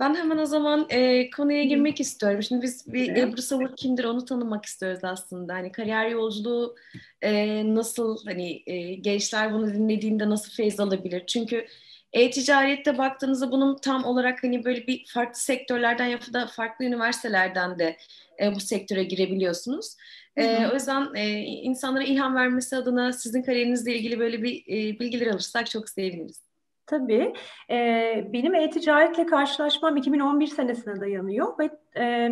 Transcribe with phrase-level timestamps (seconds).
[0.00, 2.42] Ben hemen o zaman e, konuya girmek istiyorum.
[2.42, 5.54] Şimdi biz bir Ebru Savur kimdir onu tanımak istiyoruz aslında.
[5.54, 6.76] Hani kariyer yolculuğu
[7.22, 11.26] e, nasıl hani e, gençler bunu dinlediğinde nasıl feyz alabilir?
[11.26, 11.66] Çünkü
[12.12, 17.96] e-ticarette baktığınızda bunun tam olarak hani böyle bir farklı sektörlerden ya da farklı üniversitelerden de
[18.42, 19.96] e, bu sektöre girebiliyorsunuz.
[20.36, 25.26] E, o yüzden e, insanlara ilham vermesi adına sizin kariyerinizle ilgili böyle bir e, bilgiler
[25.26, 26.49] alırsak çok seviniriz.
[26.90, 27.34] Tabii.
[27.70, 32.30] E, benim e-ticaretle karşılaşmam 2011 senesine dayanıyor ve e,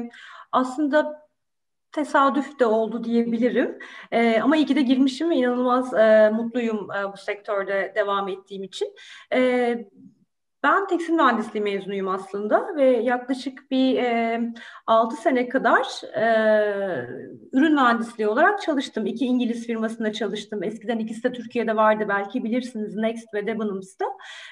[0.52, 1.28] aslında
[1.92, 3.78] tesadüf de oldu diyebilirim.
[4.12, 8.62] E, ama iyi ki de girmişim ve inanılmaz e, mutluyum e, bu sektörde devam ettiğim
[8.62, 8.94] için.
[9.32, 9.38] E,
[10.62, 14.40] ben tekstil mühendisliği mezunuyum aslında ve yaklaşık bir e,
[14.86, 15.86] 6 sene kadar
[16.16, 16.26] e,
[17.52, 19.06] ürün mühendisliği olarak çalıştım.
[19.06, 20.62] İki İngiliz firmasında çalıştım.
[20.62, 24.04] Eskiden ikisi de Türkiye'de vardı belki bilirsiniz Next ve Debenhams'ta.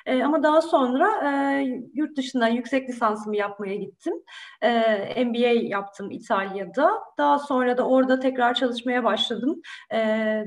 [0.07, 1.63] E, ama daha sonra e,
[1.95, 4.15] yurt dışından yüksek lisansımı yapmaya gittim.
[4.63, 6.91] E, MBA yaptım İtalya'da.
[7.19, 9.61] Daha sonra da orada tekrar çalışmaya başladım.
[9.93, 10.45] E,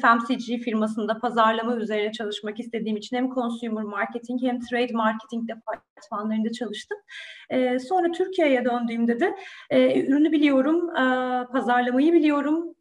[0.00, 4.92] FMCG firmasında pazarlama üzerine çalışmak istediğim için hem consumer marketing hem trade
[5.48, 6.98] departmanlarında çalıştım.
[7.50, 9.36] E, sonra Türkiye'ye döndüğümde de
[9.70, 11.04] e, ürünü biliyorum, e,
[11.52, 12.74] pazarlamayı biliyorum,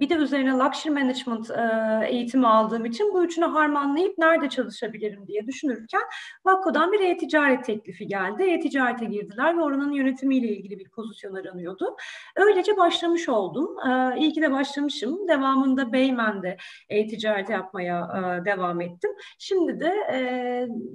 [0.00, 5.46] bir de üzerine luxury management e, eğitimi aldığım için bu üçünü harmanlayıp nerede çalışabilirim diye
[5.46, 6.02] düşünürken
[6.44, 8.42] Vakko'dan bir e-ticaret teklifi geldi.
[8.42, 11.96] E-ticarete girdiler ve oranın yönetimiyle ilgili bir pozisyon aranıyordu.
[12.36, 13.76] Öylece başlamış oldum.
[13.88, 15.28] E, iyi ki de başlamışım.
[15.28, 16.56] Devamında Beymen'de
[16.88, 19.10] e-ticaret yapmaya e, devam ettim.
[19.38, 20.18] Şimdi de e,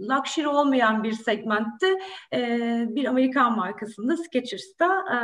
[0.09, 1.99] luxury olmayan bir segmentte
[2.33, 5.17] e, bir Amerikan markasında Skechers'ta e,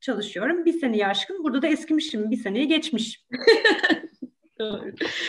[0.00, 0.64] çalışıyorum.
[0.64, 1.44] Bir sene aşkın.
[1.44, 2.30] Burada da eskimişim.
[2.30, 3.26] Bir seneyi geçmiş.